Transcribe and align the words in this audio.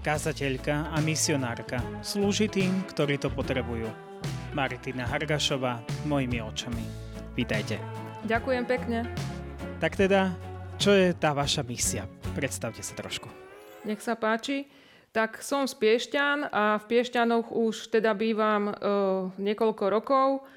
Kázateľka 0.00 0.96
a 0.96 0.96
misionárka 1.04 1.76
slúži 2.00 2.48
tým, 2.48 2.72
ktorí 2.88 3.20
to 3.20 3.28
potrebujú. 3.28 3.84
Martina 4.56 5.04
Hargašová, 5.04 5.84
mojimi 6.08 6.40
očami. 6.40 6.80
Vítajte. 7.36 7.76
Ďakujem 8.24 8.64
pekne. 8.64 9.04
Tak 9.76 10.00
teda, 10.00 10.32
čo 10.80 10.96
je 10.96 11.12
tá 11.12 11.36
vaša 11.36 11.60
misia? 11.68 12.08
Predstavte 12.32 12.80
sa 12.80 12.96
trošku. 12.96 13.28
Nech 13.84 14.00
sa 14.00 14.16
páči. 14.16 14.72
Tak 15.12 15.44
som 15.44 15.68
z 15.68 15.76
Piešťan 15.76 16.48
a 16.48 16.80
v 16.80 16.84
Piešťanoch 16.88 17.52
už 17.52 17.92
teda 17.92 18.16
bývam 18.16 18.72
e, 18.72 18.74
niekoľko 19.36 19.84
rokov. 19.92 20.48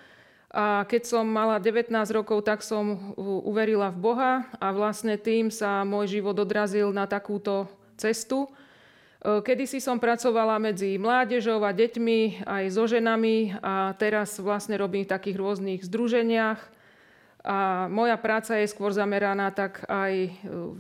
A 0.56 0.88
keď 0.88 1.04
som 1.04 1.28
mala 1.28 1.60
19 1.60 1.92
rokov, 2.16 2.48
tak 2.48 2.64
som 2.64 3.12
uverila 3.20 3.92
v 3.92 4.00
Boha 4.08 4.48
a 4.56 4.72
vlastne 4.72 5.20
tým 5.20 5.52
sa 5.52 5.84
môj 5.84 6.16
život 6.16 6.40
odrazil 6.40 6.96
na 6.96 7.12
takúto 7.12 7.68
cestu. 8.00 8.48
E, 9.24 9.40
Kedy 9.40 9.64
si 9.64 9.80
som 9.80 9.98
pracovala 9.98 10.60
medzi 10.60 11.00
mládežou 11.00 11.64
a 11.64 11.72
deťmi, 11.72 12.44
aj 12.44 12.64
so 12.76 12.84
ženami 12.84 13.56
a 13.64 13.96
teraz 13.96 14.36
vlastne 14.38 14.76
robím 14.76 15.08
v 15.08 15.14
takých 15.16 15.40
rôznych 15.40 15.82
združeniach. 15.88 16.60
A 17.44 17.92
moja 17.92 18.16
práca 18.16 18.56
je 18.56 18.72
skôr 18.72 18.96
zameraná 18.96 19.52
tak 19.52 19.84
aj 19.88 20.14
e, 20.16 20.32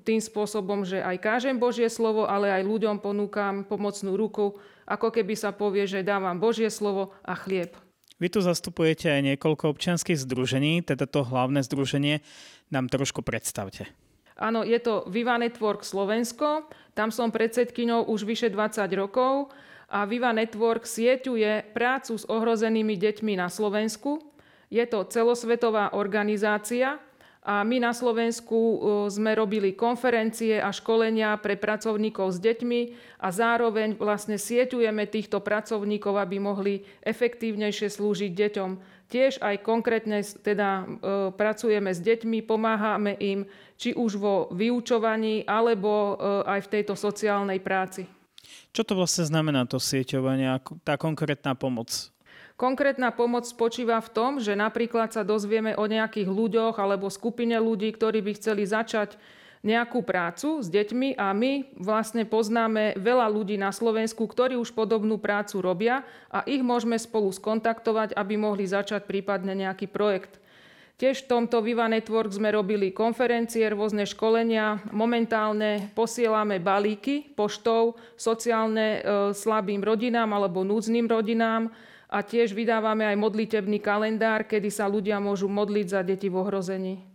tým 0.04 0.20
spôsobom, 0.20 0.88
že 0.88 1.00
aj 1.00 1.20
kážem 1.20 1.60
Božie 1.60 1.88
slovo, 1.88 2.24
ale 2.28 2.52
aj 2.52 2.64
ľuďom 2.64 3.04
ponúkam 3.04 3.68
pomocnú 3.68 4.16
ruku, 4.16 4.60
ako 4.88 5.12
keby 5.12 5.36
sa 5.36 5.52
povie, 5.56 5.88
že 5.88 6.08
dávam 6.08 6.40
Božie 6.40 6.72
slovo 6.72 7.16
a 7.24 7.36
chlieb. 7.36 7.76
Vy 8.20 8.32
tu 8.32 8.40
zastupujete 8.40 9.12
aj 9.12 9.36
niekoľko 9.36 9.76
občianských 9.76 10.16
združení, 10.16 10.80
teda 10.88 11.04
to 11.04 11.28
hlavné 11.28 11.60
združenie 11.68 12.24
nám 12.72 12.88
trošku 12.88 13.20
predstavte. 13.20 13.92
Áno, 14.38 14.66
je 14.66 14.80
to 14.82 15.06
Viva 15.10 15.38
Network 15.38 15.86
Slovensko. 15.86 16.66
Tam 16.98 17.14
som 17.14 17.30
predsedkyňou 17.30 18.10
už 18.10 18.26
vyše 18.26 18.50
20 18.50 18.90
rokov 18.98 19.54
a 19.94 20.10
Viva 20.10 20.34
Network 20.34 20.90
sieťuje 20.90 21.74
prácu 21.74 22.18
s 22.18 22.26
ohrozenými 22.26 22.98
deťmi 22.98 23.38
na 23.38 23.50
Slovensku. 23.50 24.22
Je 24.74 24.82
to 24.90 25.06
celosvetová 25.06 25.94
organizácia, 25.94 26.98
a 27.44 27.60
my 27.68 27.76
na 27.84 27.92
Slovensku 27.92 28.56
e, 28.56 28.78
sme 29.12 29.36
robili 29.36 29.76
konferencie 29.76 30.64
a 30.64 30.72
školenia 30.72 31.36
pre 31.44 31.60
pracovníkov 31.60 32.32
s 32.32 32.40
deťmi 32.40 32.82
a 33.20 33.28
zároveň 33.36 34.00
vlastne 34.00 34.40
sieťujeme 34.40 35.04
týchto 35.12 35.44
pracovníkov, 35.44 36.16
aby 36.24 36.40
mohli 36.40 36.88
efektívnejšie 37.04 37.92
slúžiť 37.92 38.32
deťom. 38.32 38.70
Tiež 39.12 39.40
aj 39.44 39.62
konkrétne 39.62 40.24
teda 40.24 40.70
e, 40.80 40.86
pracujeme 41.36 41.94
s 41.94 42.00
deťmi, 42.02 42.46
pomáhame 42.46 43.14
im 43.20 43.46
či 43.78 43.94
už 43.94 44.18
vo 44.18 44.36
vyučovaní 44.50 45.46
alebo 45.46 46.16
e, 46.18 46.50
aj 46.50 46.60
v 46.66 46.72
tejto 46.80 46.94
sociálnej 46.98 47.62
práci. 47.62 48.10
Čo 48.74 48.82
to 48.84 48.94
vlastne 48.98 49.30
znamená 49.30 49.70
to 49.70 49.78
sieťovanie, 49.78 50.62
tá 50.82 50.98
konkrétna 50.98 51.54
pomoc? 51.54 52.14
Konkrétna 52.54 53.10
pomoc 53.10 53.50
spočíva 53.50 53.98
v 53.98 54.14
tom, 54.14 54.32
že 54.38 54.54
napríklad 54.54 55.10
sa 55.10 55.26
dozvieme 55.26 55.74
o 55.74 55.90
nejakých 55.90 56.30
ľuďoch 56.30 56.78
alebo 56.78 57.10
skupine 57.10 57.58
ľudí, 57.58 57.94
ktorí 57.98 58.22
by 58.22 58.32
chceli 58.38 58.64
začať 58.70 59.18
nejakú 59.64 60.04
prácu 60.04 60.60
s 60.60 60.68
deťmi 60.68 61.16
a 61.16 61.32
my 61.32 61.80
vlastne 61.80 62.28
poznáme 62.28 63.00
veľa 63.00 63.32
ľudí 63.32 63.56
na 63.56 63.72
Slovensku, 63.72 64.28
ktorí 64.28 64.60
už 64.60 64.76
podobnú 64.76 65.16
prácu 65.16 65.64
robia 65.64 66.04
a 66.28 66.44
ich 66.44 66.60
môžeme 66.60 67.00
spolu 67.00 67.32
skontaktovať, 67.32 68.12
aby 68.14 68.36
mohli 68.36 68.68
začať 68.68 69.08
prípadne 69.08 69.56
nejaký 69.56 69.88
projekt. 69.88 70.44
Tiež 70.94 71.26
v 71.26 71.30
tomto 71.32 71.64
Viva 71.66 71.90
Network 71.90 72.30
sme 72.30 72.54
robili 72.54 72.94
konferencie, 72.94 73.66
rôzne 73.66 74.06
školenia. 74.06 74.78
Momentálne 74.94 75.90
posielame 75.98 76.62
balíky 76.62 77.34
poštou 77.34 77.98
sociálne 78.14 79.02
e, 79.02 79.34
slabým 79.34 79.82
rodinám 79.82 80.30
alebo 80.38 80.62
núdznym 80.62 81.10
rodinám 81.10 81.74
a 82.14 82.22
tiež 82.22 82.54
vydávame 82.54 83.10
aj 83.10 83.18
modlitebný 83.18 83.82
kalendár, 83.82 84.46
kedy 84.46 84.70
sa 84.70 84.86
ľudia 84.86 85.18
môžu 85.18 85.50
modliť 85.50 85.88
za 85.90 86.02
deti 86.06 86.30
v 86.30 86.38
ohrození. 86.38 87.13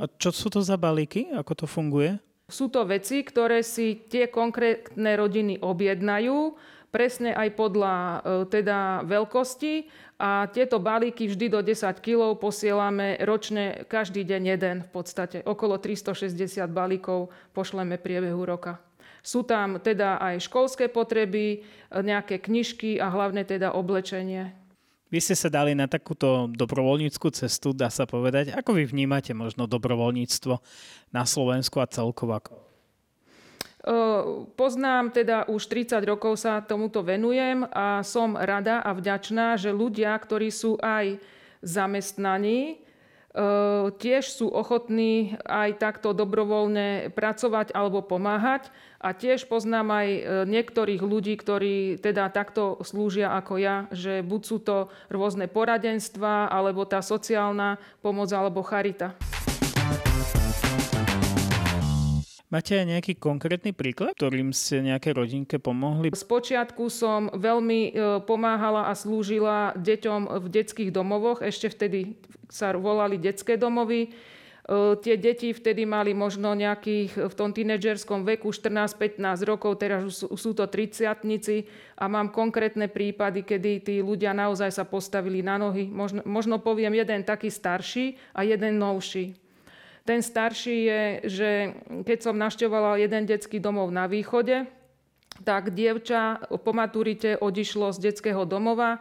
A 0.00 0.08
čo 0.08 0.32
sú 0.32 0.48
to 0.48 0.64
za 0.64 0.80
balíky? 0.80 1.28
Ako 1.32 1.52
to 1.52 1.66
funguje? 1.68 2.16
Sú 2.52 2.68
to 2.68 2.84
veci, 2.84 3.24
ktoré 3.24 3.64
si 3.64 4.04
tie 4.08 4.28
konkrétne 4.28 5.16
rodiny 5.16 5.64
objednajú, 5.64 6.52
presne 6.92 7.32
aj 7.32 7.48
podľa 7.56 7.94
e, 7.96 8.18
teda 8.52 9.08
veľkosti 9.08 9.88
a 10.20 10.44
tieto 10.52 10.76
balíky 10.76 11.26
vždy 11.32 11.48
do 11.48 11.64
10 11.64 12.04
kg 12.04 12.36
posielame 12.36 13.16
ročne 13.24 13.88
každý 13.88 14.28
deň 14.28 14.42
jeden 14.44 14.76
v 14.84 14.90
podstate. 14.92 15.40
Okolo 15.48 15.80
360 15.80 16.36
balíkov 16.68 17.32
pošleme 17.56 17.96
priebehu 17.96 18.44
roka. 18.44 18.76
Sú 19.24 19.46
tam 19.46 19.80
teda 19.80 20.18
aj 20.18 20.44
školské 20.50 20.90
potreby, 20.90 21.64
nejaké 21.94 22.42
knižky 22.42 22.98
a 22.98 23.06
hlavne 23.08 23.46
teda 23.46 23.72
oblečenie. 23.72 24.61
Vy 25.12 25.20
ste 25.20 25.36
sa 25.36 25.52
dali 25.52 25.76
na 25.76 25.84
takúto 25.84 26.48
dobrovoľníckú 26.48 27.28
cestu, 27.36 27.76
dá 27.76 27.92
sa 27.92 28.08
povedať. 28.08 28.56
Ako 28.56 28.72
vy 28.72 28.88
vnímate 28.88 29.36
možno 29.36 29.68
dobrovoľníctvo 29.68 30.56
na 31.12 31.28
Slovensku 31.28 31.84
a 31.84 31.86
celkovo? 31.86 32.40
Poznám 34.56 35.12
teda 35.12 35.44
už 35.52 35.68
30 35.68 36.00
rokov 36.08 36.40
sa 36.40 36.64
tomuto 36.64 37.04
venujem 37.04 37.68
a 37.68 38.00
som 38.00 38.40
rada 38.40 38.80
a 38.80 38.96
vďačná, 38.96 39.60
že 39.60 39.68
ľudia, 39.68 40.16
ktorí 40.16 40.48
sú 40.48 40.80
aj 40.80 41.20
zamestnaní, 41.60 42.81
tiež 43.96 44.28
sú 44.28 44.52
ochotní 44.52 45.40
aj 45.48 45.80
takto 45.80 46.12
dobrovoľne 46.12 47.08
pracovať 47.16 47.72
alebo 47.72 48.04
pomáhať. 48.04 48.68
A 49.02 49.16
tiež 49.18 49.50
poznám 49.50 49.88
aj 49.98 50.08
e, 50.14 50.20
niektorých 50.46 51.02
ľudí, 51.02 51.34
ktorí 51.34 51.98
teda 51.98 52.30
takto 52.30 52.78
slúžia 52.86 53.34
ako 53.34 53.58
ja, 53.58 53.90
že 53.90 54.22
buď 54.22 54.40
sú 54.46 54.62
to 54.62 54.76
rôzne 55.10 55.50
poradenstva, 55.50 56.46
alebo 56.46 56.86
tá 56.86 57.02
sociálna 57.02 57.82
pomoc, 57.98 58.30
alebo 58.30 58.62
charita. 58.62 59.18
Máte 62.52 62.76
aj 62.76 62.84
nejaký 62.84 63.16
konkrétny 63.16 63.72
príklad, 63.72 64.12
ktorým 64.12 64.52
ste 64.52 64.84
nejaké 64.84 65.16
rodinke 65.16 65.56
pomohli? 65.56 66.12
Spočiatku 66.12 66.92
som 66.92 67.32
veľmi 67.32 67.80
e, 67.88 67.90
pomáhala 68.28 68.92
a 68.92 68.92
slúžila 68.92 69.72
deťom 69.80 70.36
v 70.36 70.46
detských 70.52 70.92
domovoch. 70.92 71.40
Ešte 71.40 71.72
vtedy 71.72 72.20
sa 72.52 72.76
volali 72.76 73.16
detské 73.16 73.56
domovy. 73.56 74.04
E, 74.04 74.08
tie 75.00 75.16
deti 75.16 75.56
vtedy 75.56 75.88
mali 75.88 76.12
možno 76.12 76.52
nejakých 76.52 77.24
v 77.24 77.32
tom 77.32 77.56
tínedžerskom 77.56 78.20
veku 78.28 78.52
14-15 78.52 79.48
rokov, 79.48 79.80
teraz 79.80 80.20
sú, 80.20 80.52
to 80.52 80.68
30 80.68 81.08
a 81.08 82.04
mám 82.04 82.28
konkrétne 82.28 82.84
prípady, 82.84 83.48
kedy 83.48 83.72
tí 83.80 83.94
ľudia 84.04 84.36
naozaj 84.36 84.68
sa 84.76 84.84
postavili 84.84 85.40
na 85.40 85.56
nohy. 85.56 85.88
Možno, 85.88 86.20
možno 86.28 86.60
poviem 86.60 87.00
jeden 87.00 87.24
taký 87.24 87.48
starší 87.48 88.20
a 88.36 88.44
jeden 88.44 88.76
novší. 88.76 89.40
Ten 90.02 90.18
starší 90.18 90.76
je, 90.82 91.02
že 91.30 91.50
keď 92.02 92.18
som 92.18 92.34
našťovala 92.34 92.98
jeden 92.98 93.22
detský 93.22 93.62
domov 93.62 93.94
na 93.94 94.10
východe, 94.10 94.66
tak 95.46 95.70
dievča 95.70 96.42
po 96.60 96.74
maturite 96.74 97.38
odišlo 97.38 97.94
z 97.94 98.10
detského 98.10 98.42
domova, 98.42 98.98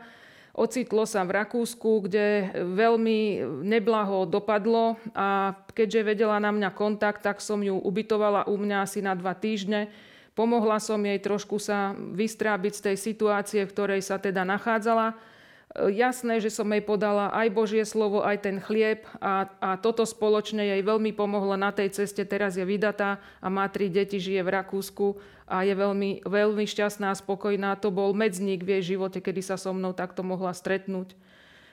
ocitlo 0.53 1.09
sa 1.09 1.25
v 1.25 1.41
Rakúsku, 1.41 2.05
kde 2.05 2.53
veľmi 2.53 3.41
neblaho 3.65 4.29
dopadlo 4.29 4.99
a 5.17 5.57
keďže 5.73 6.07
vedela 6.07 6.37
na 6.37 6.53
mňa 6.53 6.69
kontakt, 6.75 7.25
tak 7.25 7.41
som 7.41 7.65
ju 7.65 7.75
ubytovala 7.81 8.45
u 8.45 8.55
mňa 8.59 8.77
asi 8.85 9.01
na 9.01 9.17
dva 9.17 9.33
týždne. 9.33 9.89
Pomohla 10.37 10.79
som 10.79 11.01
jej 11.01 11.19
trošku 11.19 11.59
sa 11.59 11.97
vystrábiť 11.97 12.73
z 12.77 12.81
tej 12.91 12.97
situácie, 12.99 13.61
v 13.67 13.73
ktorej 13.73 14.01
sa 14.05 14.15
teda 14.21 14.47
nachádzala 14.47 15.17
jasné, 15.75 16.43
že 16.43 16.51
som 16.51 16.67
jej 16.67 16.83
podala 16.83 17.31
aj 17.31 17.47
Božie 17.55 17.85
slovo, 17.87 18.19
aj 18.27 18.43
ten 18.43 18.59
chlieb 18.59 19.07
a, 19.23 19.47
a 19.63 19.69
toto 19.79 20.03
spoločne 20.03 20.67
jej 20.67 20.81
veľmi 20.83 21.15
pomohlo 21.15 21.55
na 21.55 21.71
tej 21.71 21.95
ceste. 21.95 22.27
Teraz 22.27 22.59
je 22.59 22.67
vydatá 22.67 23.23
a 23.39 23.47
má 23.47 23.71
tri 23.71 23.87
deti, 23.87 24.19
žije 24.19 24.43
v 24.43 24.51
Rakúsku 24.51 25.15
a 25.47 25.63
je 25.63 25.71
veľmi, 25.71 26.27
veľmi 26.27 26.65
šťastná 26.67 27.15
a 27.15 27.19
spokojná. 27.19 27.79
To 27.79 27.87
bol 27.87 28.11
medzník 28.11 28.67
v 28.67 28.79
jej 28.79 28.95
živote, 28.95 29.23
kedy 29.23 29.39
sa 29.39 29.55
so 29.55 29.71
mnou 29.71 29.95
takto 29.95 30.27
mohla 30.27 30.51
stretnúť. 30.51 31.15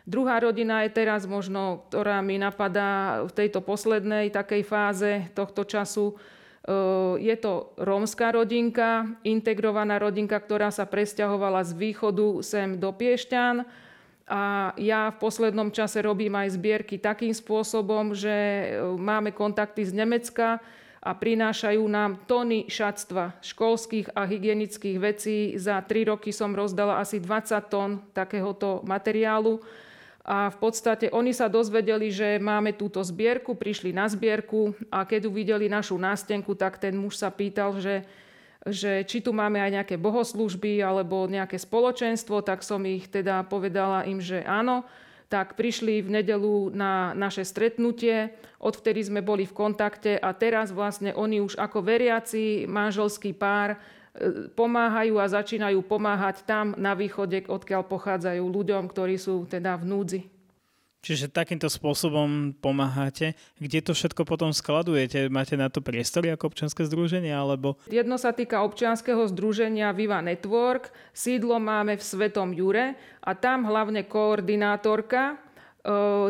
Druhá 0.09 0.41
rodina 0.41 0.89
je 0.89 0.95
teraz 0.95 1.29
možno, 1.29 1.85
ktorá 1.93 2.25
mi 2.25 2.41
napadá 2.41 3.21
v 3.29 3.33
tejto 3.35 3.61
poslednej 3.61 4.33
takej 4.33 4.63
fáze 4.65 5.13
tohto 5.37 5.69
času. 5.69 6.17
Je 7.21 7.37
to 7.37 7.77
rómska 7.77 8.33
rodinka, 8.33 9.05
integrovaná 9.21 10.01
rodinka, 10.01 10.41
ktorá 10.41 10.73
sa 10.73 10.89
presťahovala 10.89 11.61
z 11.61 11.73
východu 11.77 12.41
sem 12.41 12.81
do 12.81 12.89
Piešťan 12.89 13.88
a 14.29 14.77
ja 14.77 15.09
v 15.09 15.21
poslednom 15.25 15.73
čase 15.73 16.05
robím 16.05 16.37
aj 16.37 16.61
zbierky 16.61 17.01
takým 17.01 17.33
spôsobom, 17.33 18.13
že 18.13 18.29
e, 18.29 18.65
máme 19.01 19.33
kontakty 19.33 19.89
z 19.89 19.97
Nemecka 19.97 20.61
a 21.01 21.11
prinášajú 21.17 21.81
nám 21.89 22.29
tony 22.29 22.69
šatstva 22.69 23.41
školských 23.41 24.13
a 24.13 24.29
hygienických 24.29 24.99
vecí. 25.01 25.57
Za 25.57 25.81
tri 25.81 26.05
roky 26.05 26.29
som 26.29 26.53
rozdala 26.53 27.01
asi 27.01 27.17
20 27.25 27.73
tón 27.73 28.05
takéhoto 28.13 28.85
materiálu. 28.85 29.65
A 30.29 30.53
v 30.53 30.57
podstate 30.61 31.09
oni 31.09 31.33
sa 31.33 31.49
dozvedeli, 31.49 32.13
že 32.13 32.37
máme 32.37 32.77
túto 32.77 33.01
zbierku, 33.01 33.57
prišli 33.57 33.97
na 33.97 34.13
zbierku 34.13 34.77
a 34.93 35.09
keď 35.09 35.25
uvideli 35.25 35.73
našu 35.73 35.97
nástenku, 35.97 36.53
tak 36.53 36.77
ten 36.77 36.93
muž 36.93 37.17
sa 37.17 37.33
pýtal, 37.33 37.81
že 37.81 38.05
že 38.73 39.05
či 39.05 39.25
tu 39.25 39.35
máme 39.35 39.59
aj 39.61 39.71
nejaké 39.83 39.97
bohoslužby 40.01 40.81
alebo 40.81 41.29
nejaké 41.29 41.57
spoločenstvo, 41.57 42.45
tak 42.45 42.65
som 42.65 42.83
ich 42.85 43.09
teda 43.09 43.45
povedala 43.47 44.05
im, 44.05 44.23
že 44.23 44.45
áno. 44.45 44.85
Tak 45.29 45.61
prišli 45.61 46.01
v 46.01 46.09
nedelu 46.21 46.73
na 46.73 47.13
naše 47.13 47.45
stretnutie, 47.45 48.33
odvtedy 48.57 49.05
sme 49.05 49.21
boli 49.21 49.45
v 49.45 49.53
kontakte 49.53 50.17
a 50.17 50.33
teraz 50.33 50.73
vlastne 50.73 51.13
oni 51.13 51.45
už 51.45 51.61
ako 51.61 51.85
veriaci 51.85 52.65
manželský 52.65 53.37
pár 53.37 53.77
e, 53.77 53.79
pomáhajú 54.57 55.21
a 55.21 55.29
začínajú 55.29 55.85
pomáhať 55.85 56.49
tam 56.49 56.73
na 56.81 56.97
východe, 56.97 57.45
odkiaľ 57.45 57.85
pochádzajú 57.85 58.41
ľuďom, 58.41 58.89
ktorí 58.89 59.21
sú 59.21 59.45
teda 59.45 59.77
v 59.77 59.85
núdzi. 59.85 60.38
Čiže 60.99 61.31
takýmto 61.31 61.71
spôsobom 61.71 62.59
pomáhate. 62.59 63.39
Kde 63.63 63.79
to 63.87 63.93
všetko 63.95 64.27
potom 64.27 64.51
skladujete? 64.51 65.31
Máte 65.31 65.55
na 65.55 65.71
to 65.71 65.79
priestory 65.79 66.35
ako 66.35 66.51
občianske 66.51 66.83
združenie? 66.91 67.31
Alebo... 67.31 67.79
Jedno 67.87 68.19
sa 68.19 68.35
týka 68.35 68.67
občianskeho 68.67 69.31
združenia 69.31 69.95
Viva 69.95 70.19
Network. 70.19 70.91
Sídlo 71.15 71.63
máme 71.63 71.95
v 71.95 72.03
Svetom 72.03 72.51
Jure 72.51 72.99
a 73.23 73.31
tam 73.39 73.63
hlavne 73.71 74.11
koordinátorka 74.11 75.23
e, 75.31 75.37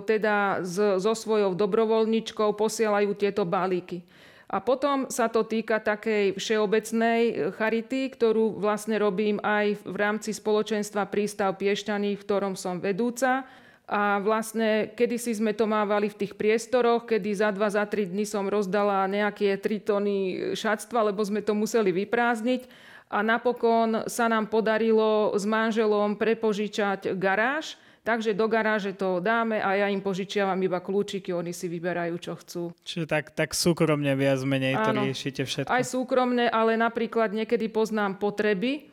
teda 0.05 0.61
so 0.69 1.12
svojou 1.17 1.56
dobrovoľničkou 1.56 2.53
posielajú 2.53 3.17
tieto 3.17 3.49
balíky. 3.49 4.05
A 4.49 4.64
potom 4.64 5.09
sa 5.12 5.29
to 5.29 5.44
týka 5.44 5.76
takej 5.81 6.37
všeobecnej 6.37 7.53
charity, 7.56 8.09
ktorú 8.09 8.56
vlastne 8.56 8.97
robím 8.97 9.37
aj 9.44 9.81
v 9.85 9.97
rámci 9.97 10.32
spoločenstva 10.32 11.09
Prístav 11.09 11.56
Piešťaný, 11.61 12.17
v 12.17 12.25
ktorom 12.25 12.56
som 12.56 12.81
vedúca. 12.81 13.44
A 13.88 14.20
vlastne 14.20 14.93
kedysi 14.93 15.32
sme 15.32 15.56
to 15.56 15.64
mávali 15.64 16.12
v 16.12 16.20
tých 16.20 16.37
priestoroch, 16.37 17.08
kedy 17.08 17.32
za 17.32 17.49
dva, 17.56 17.73
za 17.73 17.88
tri 17.88 18.05
dny 18.05 18.29
som 18.29 18.44
rozdala 18.44 19.08
nejaké 19.08 19.56
3 19.56 19.81
tony 19.81 20.17
šatstva, 20.52 21.08
lebo 21.08 21.25
sme 21.25 21.40
to 21.40 21.56
museli 21.56 21.88
vyprázdniť. 22.05 22.69
A 23.08 23.25
napokon 23.25 24.05
sa 24.05 24.29
nám 24.29 24.52
podarilo 24.52 25.32
s 25.32 25.49
manželom 25.49 26.20
prepožičať 26.20 27.17
garáž, 27.17 27.81
takže 28.05 28.37
do 28.37 28.44
garáže 28.44 28.93
to 28.93 29.25
dáme 29.25 29.56
a 29.56 29.81
ja 29.81 29.88
im 29.88 30.05
požičiavam 30.05 30.61
iba 30.61 30.85
kľúčiky, 30.85 31.32
oni 31.32 31.56
si 31.56 31.73
vyberajú, 31.73 32.14
čo 32.20 32.37
chcú. 32.37 32.62
Čiže 32.85 33.08
tak, 33.08 33.32
tak 33.32 33.56
súkromne 33.56 34.12
viac 34.12 34.44
menej 34.44 34.76
to 34.76 34.93
Áno, 34.93 35.08
riešite 35.08 35.49
všetko. 35.49 35.73
Aj 35.73 35.81
súkromne, 35.81 36.52
ale 36.52 36.76
napríklad 36.76 37.32
niekedy 37.32 37.73
poznám 37.73 38.20
potreby, 38.20 38.93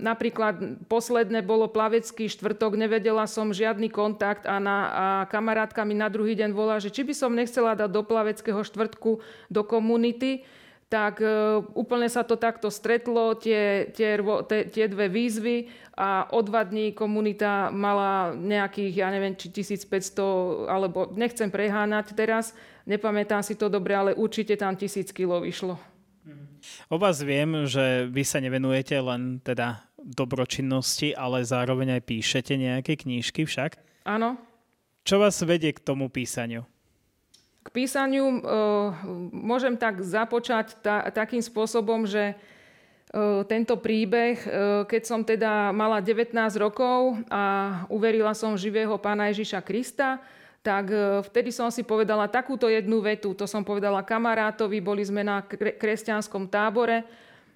napríklad 0.00 0.80
posledné 0.88 1.44
bolo 1.44 1.68
plavecký 1.68 2.32
štvrtok, 2.32 2.80
nevedela 2.80 3.28
som 3.28 3.52
žiadny 3.52 3.92
kontakt 3.92 4.48
a, 4.48 4.56
na, 4.56 4.76
a 4.88 5.06
kamarátka 5.28 5.84
mi 5.84 5.92
na 5.92 6.08
druhý 6.08 6.32
deň 6.32 6.56
volá, 6.56 6.80
že 6.80 6.88
či 6.88 7.04
by 7.04 7.12
som 7.12 7.36
nechcela 7.36 7.76
dať 7.76 7.92
do 7.92 8.00
plaveckého 8.00 8.64
štvrtku 8.64 9.20
do 9.52 9.62
komunity, 9.68 10.48
tak 10.88 11.20
e, 11.20 11.60
úplne 11.76 12.08
sa 12.08 12.24
to 12.24 12.40
takto 12.40 12.72
stretlo, 12.72 13.36
tie, 13.36 13.92
tie, 13.92 14.16
tie, 14.48 14.60
tie 14.66 14.84
dve 14.88 15.12
výzvy 15.12 15.68
a 15.92 16.26
o 16.32 16.40
dva 16.40 16.64
dní 16.64 16.96
komunita 16.96 17.68
mala 17.68 18.32
nejakých, 18.32 19.04
ja 19.04 19.12
neviem, 19.12 19.36
či 19.36 19.52
1500, 19.52 20.72
alebo 20.72 21.12
nechcem 21.12 21.52
preháňať 21.52 22.16
teraz, 22.16 22.56
nepamätám 22.88 23.44
si 23.44 23.60
to 23.60 23.68
dobre, 23.68 23.92
ale 23.92 24.10
určite 24.16 24.56
tam 24.56 24.72
tisíc 24.74 25.12
kilo 25.12 25.38
vyšlo. 25.44 25.89
O 26.92 26.96
vás 27.00 27.22
viem, 27.22 27.64
že 27.64 28.06
vy 28.10 28.22
sa 28.26 28.42
nevenujete 28.42 28.98
len 29.00 29.40
teda 29.40 29.84
dobročinnosti, 30.00 31.12
ale 31.12 31.44
zároveň 31.44 32.00
aj 32.00 32.02
píšete 32.08 32.52
nejaké 32.56 32.96
knížky 32.96 33.44
však. 33.44 33.80
Áno. 34.08 34.40
Čo 35.04 35.20
vás 35.20 35.40
vedie 35.44 35.72
k 35.72 35.80
tomu 35.80 36.08
písaniu? 36.12 36.64
K 37.60 37.68
písaniu 37.68 38.24
e, 38.24 38.40
môžem 39.36 39.76
tak 39.76 40.00
započať 40.00 40.80
ta, 40.80 41.12
takým 41.12 41.44
spôsobom, 41.44 42.08
že 42.08 42.32
e, 42.32 42.34
tento 43.44 43.76
príbeh, 43.76 44.36
e, 44.40 44.48
keď 44.88 45.02
som 45.04 45.20
teda 45.20 45.68
mala 45.72 46.00
19 46.00 46.32
rokov 46.56 47.20
a 47.28 47.84
uverila 47.92 48.32
som 48.32 48.56
živého 48.56 48.96
pána 48.96 49.28
Ježiša 49.28 49.60
Krista, 49.60 50.24
tak 50.60 50.92
e, 50.92 51.24
vtedy 51.24 51.50
som 51.52 51.72
si 51.72 51.80
povedala 51.80 52.28
takúto 52.28 52.68
jednu 52.68 53.00
vetu. 53.00 53.32
To 53.36 53.48
som 53.48 53.64
povedala 53.64 54.04
kamarátovi, 54.04 54.80
boli 54.84 55.00
sme 55.04 55.24
na 55.24 55.40
kresťanskom 55.48 56.48
tábore 56.52 57.04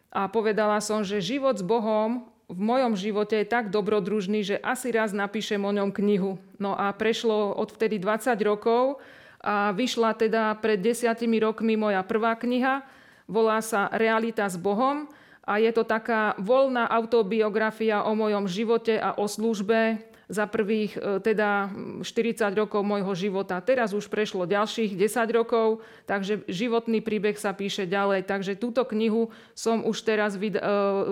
a 0.08 0.28
povedala 0.28 0.80
som, 0.80 1.04
že 1.04 1.20
život 1.20 1.56
s 1.56 1.64
Bohom 1.64 2.24
v 2.44 2.60
mojom 2.60 2.92
živote 2.92 3.40
je 3.40 3.48
tak 3.48 3.72
dobrodružný, 3.72 4.44
že 4.44 4.56
asi 4.60 4.92
raz 4.92 5.16
napíšem 5.16 5.60
o 5.64 5.72
ňom 5.72 5.90
knihu. 5.96 6.36
No 6.60 6.76
a 6.76 6.92
prešlo 6.92 7.56
odvtedy 7.56 7.96
20 7.96 8.36
rokov 8.44 9.00
a 9.40 9.72
vyšla 9.72 10.16
teda 10.16 10.56
pred 10.60 10.80
desiatimi 10.80 11.40
rokmi 11.40 11.76
moja 11.76 12.04
prvá 12.04 12.36
kniha. 12.36 12.84
Volá 13.24 13.64
sa 13.64 13.88
Realita 13.92 14.44
s 14.44 14.60
Bohom 14.60 15.08
a 15.44 15.56
je 15.56 15.72
to 15.72 15.84
taká 15.84 16.36
voľná 16.36 16.84
autobiografia 16.88 18.04
o 18.04 18.12
mojom 18.12 18.44
živote 18.44 18.96
a 19.00 19.16
o 19.16 19.24
službe 19.24 20.00
za 20.28 20.48
prvých 20.48 20.96
e, 20.96 21.20
teda 21.20 21.68
40 22.00 22.40
rokov 22.56 22.80
môjho 22.80 23.12
života. 23.12 23.60
Teraz 23.60 23.92
už 23.92 24.08
prešlo 24.08 24.48
ďalších 24.48 24.96
10 24.96 25.36
rokov, 25.36 25.84
takže 26.08 26.44
životný 26.48 27.04
príbeh 27.04 27.36
sa 27.36 27.52
píše 27.52 27.84
ďalej. 27.84 28.24
Takže 28.24 28.56
túto 28.56 28.84
knihu 28.88 29.28
som 29.52 29.84
už 29.84 29.96
teraz 30.04 30.36
e, 30.36 30.48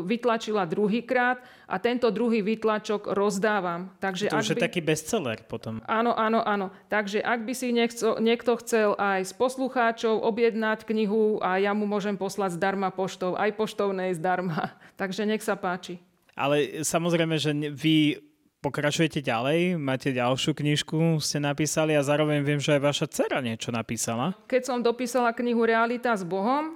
vytlačila 0.05 0.65
druhýkrát 0.65 1.45
a 1.69 1.77
tento 1.81 2.09
druhý 2.09 2.41
vytlačok 2.41 3.13
rozdávam. 3.13 3.93
Takže 4.01 4.33
to 4.33 4.41
už 4.41 4.53
je 4.53 4.59
by... 4.61 4.65
taký 4.69 4.81
bestseller 4.85 5.41
potom. 5.45 5.81
Áno, 5.89 6.13
áno, 6.17 6.41
áno. 6.45 6.73
Takže 6.89 7.21
ak 7.21 7.45
by 7.45 7.53
si 7.57 7.73
nechco, 7.73 8.17
niekto 8.21 8.57
chcel 8.61 8.97
aj 8.97 9.29
z 9.29 9.33
poslucháčov 9.37 10.21
objednať 10.25 10.85
knihu 10.89 11.41
a 11.41 11.61
ja 11.61 11.73
mu 11.77 11.85
môžem 11.89 12.17
poslať 12.17 12.57
zdarma 12.57 12.93
poštou, 12.93 13.37
aj 13.37 13.57
poštovnej 13.57 14.17
zdarma. 14.17 14.73
Takže 15.01 15.29
nech 15.29 15.45
sa 15.45 15.57
páči. 15.57 16.01
Ale 16.33 16.81
samozrejme, 16.81 17.37
že 17.37 17.53
vy 17.53 18.32
pokračujete 18.63 19.19
ďalej, 19.27 19.75
máte 19.75 20.15
ďalšiu 20.15 20.55
knižku, 20.55 21.19
ste 21.19 21.43
napísali 21.43 21.99
a 21.99 22.07
zároveň 22.07 22.47
viem, 22.47 22.63
že 22.63 22.79
aj 22.79 22.83
vaša 22.87 23.07
dcera 23.11 23.39
niečo 23.43 23.75
napísala. 23.75 24.39
Keď 24.47 24.63
som 24.63 24.79
dopísala 24.79 25.35
knihu 25.35 25.67
Realita 25.67 26.15
s 26.15 26.23
Bohom, 26.23 26.71
e, 26.71 26.75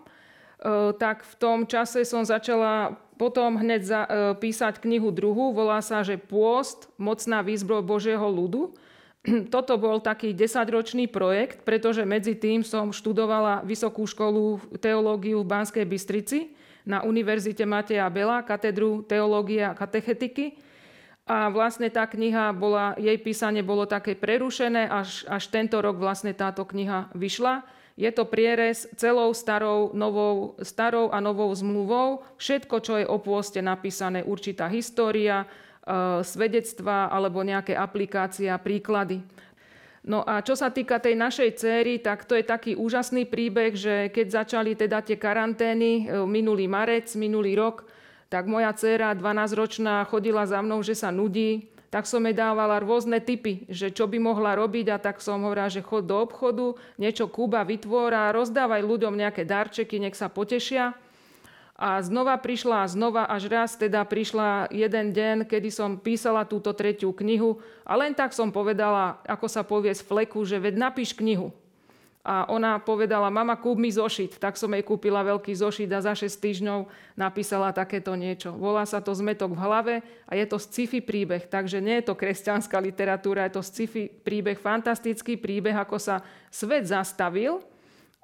tak 0.98 1.22
v 1.22 1.34
tom 1.38 1.62
čase 1.62 2.02
som 2.02 2.26
začala 2.26 2.98
potom 3.14 3.56
hneď 3.62 3.80
za, 3.86 4.00
e, 4.02 4.08
písať 4.34 4.82
knihu 4.82 5.14
druhú, 5.14 5.54
volá 5.54 5.78
sa, 5.78 6.02
že 6.02 6.18
Pôst, 6.18 6.90
mocná 6.98 7.46
výzbroj 7.46 7.86
Božieho 7.86 8.26
ľudu. 8.26 8.74
Toto 9.54 9.78
bol 9.78 10.02
taký 10.02 10.34
desaťročný 10.34 11.06
projekt, 11.06 11.62
pretože 11.62 12.02
medzi 12.02 12.34
tým 12.34 12.66
som 12.66 12.90
študovala 12.90 13.62
vysokú 13.62 14.10
školu 14.10 14.58
teológiu 14.82 15.46
v 15.46 15.50
Banskej 15.54 15.86
Bystrici 15.86 16.50
na 16.82 17.06
Univerzite 17.06 17.62
Mateja 17.62 18.10
Bela, 18.10 18.42
katedru 18.42 19.06
teológie 19.06 19.62
a 19.62 19.74
katechetiky. 19.74 20.65
A 21.26 21.50
vlastne 21.50 21.90
tá 21.90 22.06
kniha 22.06 22.54
bola, 22.54 22.94
jej 22.94 23.18
písanie 23.18 23.58
bolo 23.66 23.82
také 23.82 24.14
prerušené, 24.14 24.86
až, 24.86 25.26
až 25.26 25.50
tento 25.50 25.82
rok 25.82 25.98
vlastne 25.98 26.30
táto 26.30 26.62
kniha 26.62 27.10
vyšla. 27.18 27.66
Je 27.98 28.06
to 28.14 28.30
prierez 28.30 28.86
celou 28.94 29.34
starou, 29.34 29.90
novou, 29.90 30.54
starou 30.62 31.10
a 31.10 31.18
novou 31.18 31.50
zmluvou. 31.50 32.22
Všetko, 32.38 32.76
čo 32.78 32.94
je 33.02 33.06
o 33.10 33.18
pôste 33.18 33.58
napísané, 33.58 34.22
určitá 34.22 34.70
história, 34.70 35.42
e, 35.42 35.46
svedectva 36.22 37.10
alebo 37.10 37.42
nejaké 37.42 37.74
aplikácia, 37.74 38.54
príklady. 38.62 39.18
No 40.06 40.22
a 40.22 40.38
čo 40.46 40.54
sa 40.54 40.70
týka 40.70 41.02
tej 41.02 41.18
našej 41.18 41.58
céry, 41.58 41.98
tak 41.98 42.22
to 42.30 42.38
je 42.38 42.46
taký 42.46 42.78
úžasný 42.78 43.26
príbeh, 43.26 43.74
že 43.74 44.14
keď 44.14 44.26
začali 44.46 44.78
teda 44.78 45.02
tie 45.02 45.18
karantény 45.18 46.06
e, 46.06 46.22
minulý 46.22 46.70
marec, 46.70 47.10
minulý 47.18 47.58
rok, 47.58 47.82
tak 48.26 48.50
moja 48.50 48.74
dcéra 48.74 49.14
12-ročná 49.14 50.02
chodila 50.10 50.42
za 50.46 50.58
mnou, 50.58 50.82
že 50.82 50.98
sa 50.98 51.14
nudí, 51.14 51.70
tak 51.86 52.04
som 52.04 52.20
jej 52.26 52.34
dávala 52.34 52.82
rôzne 52.82 53.22
typy, 53.22 53.64
že 53.70 53.94
čo 53.94 54.10
by 54.10 54.18
mohla 54.18 54.58
robiť 54.58 54.86
a 54.90 54.98
tak 54.98 55.22
som 55.22 55.46
hovorila, 55.46 55.70
že 55.70 55.86
chod 55.86 56.10
do 56.10 56.18
obchodu, 56.18 56.74
niečo 56.98 57.30
kúba, 57.30 57.62
vytvor 57.62 58.10
a 58.10 58.34
rozdávaj 58.34 58.82
ľuďom 58.82 59.14
nejaké 59.14 59.46
darčeky, 59.46 60.02
nech 60.02 60.18
sa 60.18 60.26
potešia. 60.26 60.98
A 61.76 62.00
znova 62.00 62.40
prišla 62.40 62.84
a 62.84 62.90
znova, 62.90 63.28
až 63.28 63.52
raz 63.52 63.76
teda 63.76 64.00
prišla 64.08 64.72
jeden 64.72 65.12
deň, 65.12 65.44
kedy 65.44 65.68
som 65.68 66.00
písala 66.00 66.48
túto 66.48 66.72
tretiu 66.72 67.12
knihu 67.12 67.60
a 67.84 67.94
len 68.00 68.16
tak 68.16 68.32
som 68.32 68.48
povedala, 68.48 69.20
ako 69.28 69.46
sa 69.46 69.60
povie 69.60 69.92
z 69.92 70.00
fleku, 70.00 70.40
že 70.42 70.56
veď 70.56 70.80
napíš 70.80 71.12
knihu. 71.12 71.52
A 72.26 72.50
ona 72.50 72.82
povedala, 72.82 73.30
mama, 73.30 73.54
kúp 73.54 73.78
mi 73.78 73.86
zošit. 73.86 74.42
Tak 74.42 74.58
som 74.58 74.74
jej 74.74 74.82
kúpila 74.82 75.22
veľký 75.22 75.54
zošit 75.54 75.86
a 75.94 76.02
za 76.02 76.10
6 76.10 76.26
týždňov 76.26 76.90
napísala 77.14 77.70
takéto 77.70 78.18
niečo. 78.18 78.50
Volá 78.50 78.82
sa 78.82 78.98
to 78.98 79.14
Zmetok 79.14 79.54
v 79.54 79.62
hlave 79.62 79.94
a 80.26 80.34
je 80.34 80.42
to 80.50 80.58
sci-fi 80.58 80.98
príbeh. 80.98 81.46
Takže 81.46 81.78
nie 81.78 82.02
je 82.02 82.10
to 82.10 82.18
kresťanská 82.18 82.82
literatúra, 82.82 83.46
je 83.46 83.54
to 83.54 83.62
sci-fi 83.62 84.10
príbeh, 84.10 84.58
fantastický 84.58 85.38
príbeh, 85.38 85.78
ako 85.78 86.02
sa 86.02 86.26
svet 86.50 86.90
zastavil 86.90 87.62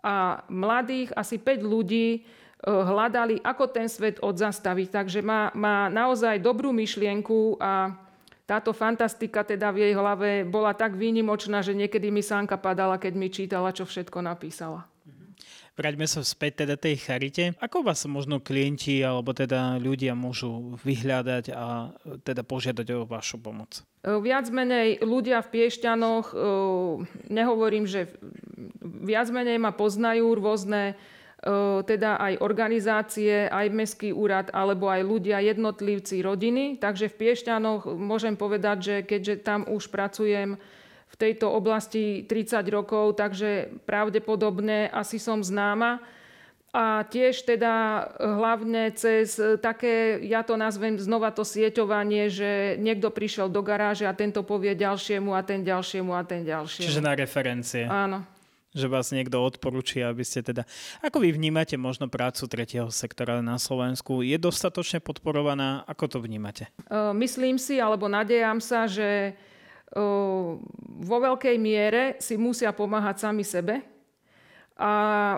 a 0.02 0.42
mladých 0.50 1.14
asi 1.14 1.38
5 1.38 1.62
ľudí 1.62 2.06
e, 2.10 2.20
hľadali, 2.66 3.38
ako 3.38 3.70
ten 3.70 3.86
svet 3.86 4.18
odzastaviť. 4.18 4.88
Takže 4.90 5.22
má, 5.22 5.54
má 5.54 5.86
naozaj 5.86 6.42
dobrú 6.42 6.74
myšlienku 6.74 7.62
a 7.62 7.94
táto 8.52 8.76
fantastika 8.76 9.40
teda 9.48 9.72
v 9.72 9.88
jej 9.88 9.92
hlave 9.96 10.44
bola 10.44 10.76
tak 10.76 10.92
výnimočná, 10.92 11.64
že 11.64 11.72
niekedy 11.72 12.12
mi 12.12 12.20
sánka 12.20 12.60
padala, 12.60 13.00
keď 13.00 13.12
mi 13.16 13.32
čítala, 13.32 13.72
čo 13.72 13.88
všetko 13.88 14.20
napísala. 14.20 14.84
Vráťme 15.72 16.04
sa 16.04 16.20
späť 16.20 16.68
teda 16.68 16.76
tej 16.76 17.00
charite. 17.00 17.56
Ako 17.56 17.80
vás 17.80 18.04
možno 18.04 18.44
klienti 18.44 19.00
alebo 19.00 19.32
teda 19.32 19.80
ľudia 19.80 20.12
môžu 20.12 20.76
vyhľadať 20.84 21.48
a 21.56 21.96
teda 22.20 22.44
požiadať 22.44 22.86
o 22.92 23.08
vašu 23.08 23.40
pomoc? 23.40 23.80
E, 24.04 24.20
viac 24.20 24.52
menej 24.52 25.00
ľudia 25.00 25.40
v 25.40 25.48
Piešťanoch, 25.48 26.26
e, 26.28 26.36
nehovorím, 27.32 27.88
že 27.88 28.12
viac 28.84 29.32
menej 29.32 29.56
ma 29.56 29.72
poznajú 29.72 30.36
rôzne 30.36 30.92
teda 31.82 32.22
aj 32.22 32.38
organizácie, 32.38 33.50
aj 33.50 33.66
Mestský 33.74 34.14
úrad, 34.14 34.54
alebo 34.54 34.86
aj 34.86 35.02
ľudia, 35.02 35.42
jednotlivci, 35.42 36.22
rodiny. 36.22 36.78
Takže 36.78 37.10
v 37.10 37.18
Piešťanoch 37.18 37.90
môžem 37.98 38.38
povedať, 38.38 38.76
že 38.78 38.96
keďže 39.02 39.34
tam 39.42 39.66
už 39.66 39.90
pracujem 39.90 40.54
v 41.12 41.16
tejto 41.18 41.50
oblasti 41.50 42.24
30 42.24 42.62
rokov, 42.72 43.18
takže 43.18 43.74
pravdepodobne 43.84 44.88
asi 44.88 45.18
som 45.18 45.42
známa. 45.42 46.00
A 46.72 47.04
tiež 47.04 47.44
teda 47.44 48.00
hlavne 48.16 48.96
cez 48.96 49.36
také, 49.60 50.16
ja 50.24 50.40
to 50.40 50.56
nazvem 50.56 50.96
znova 50.96 51.28
to 51.28 51.44
sieťovanie, 51.44 52.32
že 52.32 52.80
niekto 52.80 53.12
prišiel 53.12 53.52
do 53.52 53.60
garáže 53.60 54.08
a 54.08 54.16
tento 54.16 54.40
povie 54.40 54.72
ďalšiemu 54.72 55.36
a 55.36 55.44
ten 55.44 55.60
ďalšiemu 55.60 56.16
a 56.16 56.24
ten 56.24 56.48
ďalšiemu. 56.48 56.88
Čiže 56.88 57.04
na 57.04 57.12
referencie. 57.12 57.84
Áno. 57.84 58.24
Že 58.72 58.88
vás 58.88 59.12
niekto 59.12 59.36
odporúči, 59.36 60.00
aby 60.00 60.24
ste 60.24 60.40
teda... 60.40 60.64
Ako 61.04 61.20
vy 61.20 61.36
vnímate 61.36 61.76
možno 61.76 62.08
prácu 62.08 62.48
tretieho 62.48 62.88
sektora 62.88 63.44
na 63.44 63.60
Slovensku? 63.60 64.24
Je 64.24 64.40
dostatočne 64.40 65.04
podporovaná? 65.04 65.84
Ako 65.84 66.08
to 66.08 66.18
vnímate? 66.24 66.72
Myslím 67.12 67.60
si, 67.60 67.76
alebo 67.76 68.08
nadejam 68.08 68.64
sa, 68.64 68.88
že 68.88 69.36
vo 70.88 71.18
veľkej 71.20 71.56
miere 71.60 72.16
si 72.16 72.40
musia 72.40 72.72
pomáhať 72.72 73.28
sami 73.28 73.44
sebe. 73.44 73.84
A 74.80 75.36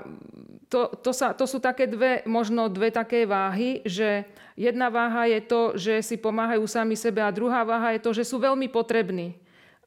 to, 0.71 0.95
to, 1.03 1.11
sa, 1.11 1.35
to 1.35 1.43
sú 1.51 1.59
také 1.59 1.91
dve, 1.91 2.23
možno 2.23 2.71
dve 2.71 2.95
také 2.95 3.27
váhy, 3.27 3.83
že 3.83 4.31
jedna 4.55 4.95
váha 4.95 5.27
je 5.27 5.41
to, 5.43 5.75
že 5.75 6.07
si 6.07 6.17
pomáhajú 6.23 6.63
sami 6.71 6.95
sebe 6.95 7.19
a 7.19 7.35
druhá 7.35 7.67
váha 7.67 7.99
je 7.99 8.01
to, 8.01 8.15
že 8.15 8.25
sú 8.31 8.39
veľmi 8.39 8.71
potrební. 8.71 9.35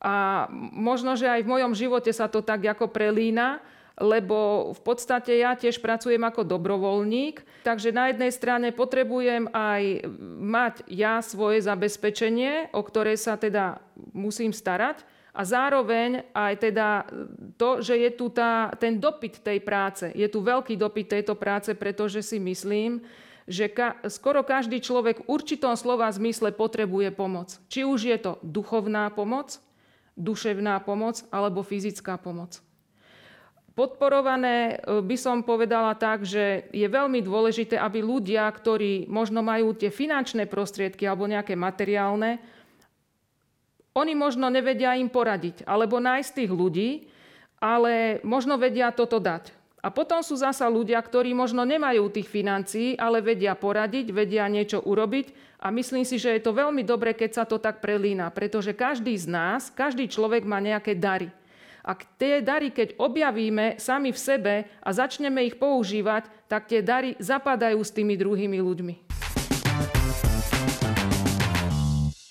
A 0.02 0.46
možno, 0.74 1.18
že 1.18 1.26
aj 1.26 1.42
v 1.42 1.52
mojom 1.52 1.74
živote 1.74 2.14
sa 2.14 2.30
to 2.30 2.46
tak 2.46 2.66
ako 2.66 2.90
prelína, 2.90 3.62
lebo 3.98 4.70
v 4.78 4.82
podstate 4.86 5.42
ja 5.42 5.58
tiež 5.58 5.82
pracujem 5.82 6.22
ako 6.22 6.46
dobrovoľník, 6.46 7.42
takže 7.66 7.90
na 7.90 8.14
jednej 8.14 8.30
strane 8.30 8.70
potrebujem 8.70 9.50
aj 9.50 10.06
mať 10.38 10.76
ja 10.86 11.18
svoje 11.26 11.66
zabezpečenie, 11.66 12.70
o 12.78 12.82
ktoré 12.86 13.18
sa 13.18 13.42
teda 13.42 13.82
musím 14.14 14.54
starať 14.54 15.02
a 15.34 15.42
zároveň 15.42 16.30
aj 16.34 16.54
teda 16.62 17.10
to, 17.58 17.82
že 17.82 17.98
je 17.98 18.10
tu 18.14 18.30
tá, 18.30 18.74
ten 18.78 19.02
dopyt 19.02 19.42
tej 19.42 19.66
práce. 19.66 20.10
Je 20.14 20.30
tu 20.30 20.46
veľký 20.46 20.78
dopyt 20.78 21.18
tejto 21.18 21.34
práce, 21.34 21.74
pretože 21.74 22.22
si 22.22 22.38
myslím, 22.38 23.02
že 23.50 23.70
ka- 23.70 23.98
skoro 24.10 24.42
každý 24.42 24.82
človek 24.82 25.22
v 25.22 25.28
určitom 25.30 25.74
slova 25.74 26.10
zmysle 26.10 26.54
potrebuje 26.54 27.14
pomoc. 27.14 27.54
Či 27.70 27.86
už 27.86 28.00
je 28.10 28.18
to 28.18 28.32
duchovná 28.46 29.14
pomoc, 29.14 29.62
duševná 30.18 30.82
pomoc 30.82 31.22
alebo 31.30 31.62
fyzická 31.62 32.18
pomoc. 32.18 32.60
Podporované 33.78 34.82
e, 34.82 35.06
by 35.06 35.18
som 35.22 35.46
povedala 35.46 35.94
tak, 35.94 36.26
že 36.26 36.66
je 36.74 36.88
veľmi 36.90 37.22
dôležité, 37.22 37.78
aby 37.78 38.02
ľudia, 38.02 38.50
ktorí 38.50 39.06
možno 39.06 39.46
majú 39.46 39.78
tie 39.78 39.94
finančné 39.94 40.50
prostriedky 40.50 41.06
alebo 41.06 41.30
nejaké 41.30 41.54
materiálne, 41.54 42.42
oni 43.94 44.14
možno 44.14 44.50
nevedia 44.50 44.98
im 44.98 45.10
poradiť 45.10 45.66
alebo 45.66 46.02
nájsť 46.02 46.30
tých 46.34 46.52
ľudí, 46.54 46.90
ale 47.58 48.22
možno 48.22 48.58
vedia 48.58 48.94
toto 48.94 49.18
dať. 49.18 49.57
A 49.86 49.94
potom 49.94 50.26
sú 50.26 50.34
zasa 50.34 50.66
ľudia, 50.66 50.98
ktorí 50.98 51.38
možno 51.38 51.62
nemajú 51.62 52.10
tých 52.10 52.26
financií, 52.26 52.98
ale 52.98 53.22
vedia 53.22 53.54
poradiť, 53.54 54.10
vedia 54.10 54.50
niečo 54.50 54.82
urobiť 54.82 55.58
a 55.62 55.70
myslím 55.70 56.02
si, 56.02 56.18
že 56.18 56.34
je 56.34 56.42
to 56.42 56.54
veľmi 56.54 56.82
dobre, 56.82 57.14
keď 57.14 57.30
sa 57.32 57.44
to 57.46 57.62
tak 57.62 57.78
prelína, 57.78 58.34
pretože 58.34 58.74
každý 58.74 59.14
z 59.14 59.30
nás, 59.30 59.70
každý 59.70 60.10
človek 60.10 60.44
má 60.50 60.58
nejaké 60.58 60.98
dary. 60.98 61.30
A 61.88 61.96
tie 61.96 62.44
dary, 62.44 62.74
keď 62.74 63.00
objavíme 63.00 63.80
sami 63.80 64.12
v 64.12 64.20
sebe 64.20 64.56
a 64.84 64.90
začneme 64.92 65.48
ich 65.48 65.56
používať, 65.56 66.28
tak 66.52 66.68
tie 66.68 66.84
dary 66.84 67.16
zapadajú 67.16 67.80
s 67.80 67.96
tými 67.96 68.20
druhými 68.20 68.60
ľuďmi. 68.60 69.07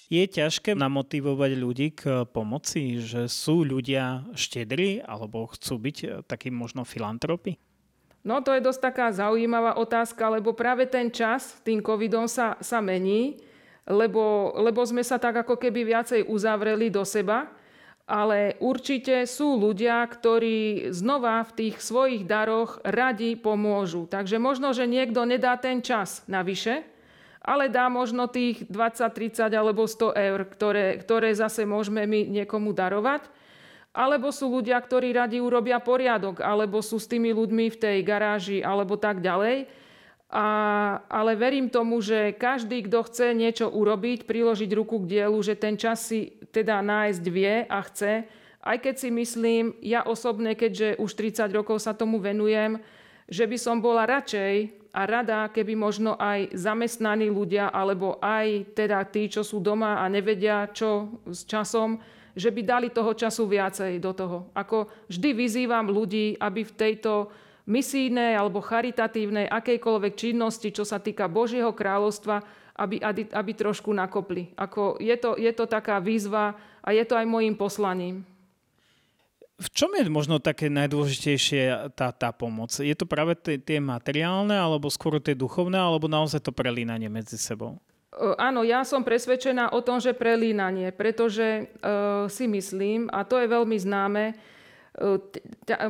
Je 0.06 0.22
ťažké 0.22 0.78
namotivovať 0.78 1.50
ľudí 1.58 1.88
k 1.98 2.22
pomoci, 2.30 3.02
že 3.02 3.26
sú 3.26 3.66
ľudia 3.66 4.22
štedrí 4.38 5.02
alebo 5.02 5.50
chcú 5.50 5.74
byť 5.82 5.96
eh, 6.02 6.10
takým 6.22 6.54
možno 6.54 6.86
filantropy? 6.86 7.58
No 8.26 8.42
to 8.42 8.54
je 8.54 8.62
dosť 8.62 8.80
taká 8.90 9.06
zaujímavá 9.14 9.78
otázka, 9.78 10.26
lebo 10.26 10.50
práve 10.50 10.90
ten 10.90 11.14
čas 11.14 11.62
tým 11.62 11.78
covidom 11.78 12.26
sa, 12.26 12.58
sa 12.58 12.82
mení, 12.82 13.38
lebo, 13.86 14.50
lebo 14.58 14.82
sme 14.82 15.06
sa 15.06 15.14
tak 15.14 15.46
ako 15.46 15.54
keby 15.54 15.86
viacej 15.86 16.26
uzavreli 16.26 16.90
do 16.90 17.06
seba 17.06 17.46
ale 18.06 18.54
určite 18.62 19.26
sú 19.26 19.58
ľudia, 19.58 20.06
ktorí 20.06 20.94
znova 20.94 21.42
v 21.42 21.54
tých 21.58 21.82
svojich 21.82 22.22
daroch 22.22 22.78
radi 22.86 23.34
pomôžu. 23.34 24.06
Takže 24.06 24.38
možno, 24.38 24.70
že 24.70 24.86
niekto 24.86 25.26
nedá 25.26 25.58
ten 25.58 25.82
čas 25.82 26.22
navyše, 26.30 26.86
ale 27.46 27.70
dá 27.70 27.86
možno 27.86 28.26
tých 28.26 28.66
20, 28.66 29.06
30 29.06 29.54
alebo 29.54 29.86
100 29.86 30.18
eur, 30.18 30.40
ktoré, 30.50 30.98
ktoré 30.98 31.30
zase 31.30 31.62
môžeme 31.62 32.02
my 32.02 32.26
niekomu 32.42 32.74
darovať. 32.74 33.30
Alebo 33.96 34.28
sú 34.28 34.52
ľudia, 34.52 34.76
ktorí 34.76 35.14
radi 35.14 35.40
urobia 35.40 35.80
poriadok, 35.80 36.44
alebo 36.44 36.84
sú 36.84 37.00
s 37.00 37.08
tými 37.08 37.32
ľuďmi 37.32 37.72
v 37.72 37.80
tej 37.80 37.96
garáži, 38.04 38.60
alebo 38.60 39.00
tak 39.00 39.24
ďalej. 39.24 39.70
A, 40.26 40.46
ale 41.06 41.32
verím 41.38 41.70
tomu, 41.70 42.02
že 42.02 42.34
každý, 42.34 42.84
kto 42.84 43.06
chce 43.06 43.32
niečo 43.32 43.70
urobiť, 43.70 44.26
priložiť 44.26 44.70
ruku 44.74 45.00
k 45.00 45.16
dielu, 45.16 45.38
že 45.40 45.54
ten 45.54 45.78
čas 45.78 46.02
si 46.02 46.34
teda 46.50 46.82
nájsť 46.82 47.24
vie 47.30 47.62
a 47.62 47.78
chce, 47.86 48.26
aj 48.66 48.76
keď 48.82 48.94
si 48.98 49.08
myslím, 49.14 49.78
ja 49.78 50.02
osobne, 50.02 50.58
keďže 50.58 50.98
už 50.98 51.10
30 51.14 51.46
rokov 51.54 51.78
sa 51.78 51.94
tomu 51.94 52.18
venujem, 52.18 52.82
že 53.30 53.46
by 53.46 53.54
som 53.54 53.78
bola 53.78 54.02
radšej 54.02 54.85
a 54.96 55.04
rada, 55.04 55.52
keby 55.52 55.76
možno 55.76 56.16
aj 56.16 56.56
zamestnaní 56.56 57.28
ľudia, 57.28 57.68
alebo 57.68 58.16
aj 58.24 58.72
teda 58.72 59.04
tí, 59.04 59.28
čo 59.28 59.44
sú 59.44 59.60
doma 59.60 60.00
a 60.00 60.08
nevedia, 60.08 60.72
čo 60.72 61.20
s 61.28 61.44
časom, 61.44 62.00
že 62.32 62.48
by 62.48 62.60
dali 62.64 62.88
toho 62.88 63.12
času 63.12 63.44
viacej 63.44 64.00
do 64.00 64.16
toho. 64.16 64.38
Ako 64.56 64.88
vždy 65.12 65.36
vyzývam 65.36 65.92
ľudí, 65.92 66.40
aby 66.40 66.64
v 66.64 66.76
tejto 66.76 67.28
misijnej 67.68 68.40
alebo 68.40 68.64
charitatívnej 68.64 69.52
akejkoľvek 69.52 70.12
činnosti, 70.16 70.72
čo 70.72 70.88
sa 70.88 70.96
týka 70.96 71.28
Božieho 71.28 71.76
kráľovstva, 71.76 72.40
aby, 72.76 72.96
aby, 73.00 73.28
aby 73.32 73.52
trošku 73.52 73.92
nakopli. 73.92 74.52
Ako 74.56 74.96
je, 75.00 75.16
to, 75.16 75.36
je 75.36 75.52
to 75.52 75.64
taká 75.68 76.00
výzva 76.00 76.56
a 76.80 76.88
je 76.92 77.04
to 77.04 77.16
aj 77.16 77.26
môjim 77.28 77.56
poslaním. 77.56 78.24
V 79.56 79.68
čom 79.72 79.88
je 79.96 80.04
možno 80.12 80.36
také 80.36 80.68
najdôležitejšie 80.68 81.92
tá, 81.96 82.12
tá 82.12 82.28
pomoc? 82.28 82.76
Je 82.76 82.92
to 82.92 83.08
práve 83.08 83.32
tie 83.40 83.80
materiálne, 83.80 84.52
alebo 84.52 84.92
skôr 84.92 85.16
tie 85.16 85.32
duchovné, 85.32 85.80
alebo 85.80 86.12
naozaj 86.12 86.44
to 86.44 86.52
prelínanie 86.52 87.08
medzi 87.08 87.40
sebou? 87.40 87.80
Áno, 88.36 88.64
ja 88.64 88.84
som 88.84 89.04
presvedčená 89.04 89.72
o 89.72 89.80
tom, 89.80 90.00
že 90.00 90.16
prelínanie, 90.16 90.92
pretože 90.92 91.68
uh, 91.68 92.28
si 92.28 92.48
myslím, 92.48 93.08
a 93.12 93.24
to 93.24 93.40
je 93.40 93.48
veľmi 93.48 93.76
známe, 93.76 94.36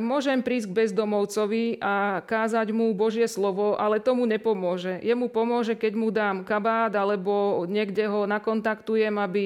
môžem 0.03 0.43
prísť 0.43 0.67
k 0.67 0.77
bezdomovcovi 0.83 1.79
a 1.79 2.19
kázať 2.27 2.75
mu 2.75 2.91
Božie 2.91 3.23
slovo, 3.31 3.79
ale 3.79 4.03
tomu 4.03 4.27
nepomôže. 4.27 4.99
Jemu 4.99 5.31
pomôže, 5.31 5.79
keď 5.79 5.93
mu 5.95 6.11
dám 6.11 6.43
kabát 6.43 6.91
alebo 6.91 7.63
niekde 7.63 8.03
ho 8.03 8.27
nakontaktujem, 8.27 9.15
aby, 9.15 9.45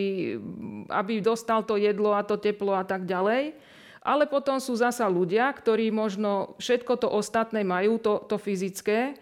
aby 0.89 1.13
dostal 1.21 1.61
to 1.61 1.77
jedlo 1.77 2.17
a 2.17 2.25
to 2.25 2.41
teplo 2.41 2.73
a 2.73 2.81
tak 2.81 3.05
ďalej. 3.05 3.53
Ale 4.01 4.25
potom 4.25 4.57
sú 4.57 4.73
zasa 4.73 5.05
ľudia, 5.05 5.53
ktorí 5.53 5.93
možno 5.93 6.57
všetko 6.57 7.05
to 7.05 7.07
ostatné 7.07 7.61
majú, 7.61 8.01
to, 8.01 8.25
to 8.25 8.41
fyzické, 8.41 9.13